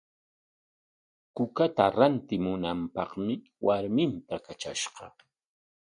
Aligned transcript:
Kukata 1.35 1.85
rantimunapaqmi 1.97 3.35
warminta 3.65 4.35
katrashqa. 4.45 5.05